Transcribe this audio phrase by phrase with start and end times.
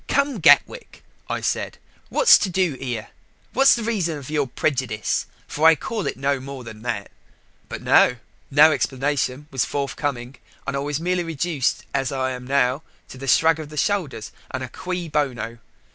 [0.07, 1.77] 'Come, Gatwick,' I said,
[2.09, 3.09] 'what's to do here?
[3.53, 7.11] What's the reason of your prejudice for I can call it no more than that?'
[7.69, 8.15] But, no!
[8.49, 10.37] no explanation was forthcoming.
[10.65, 14.31] And I was merely reduced, as I am now, to a shrug of the shoulders,
[14.49, 15.59] and a cui bono.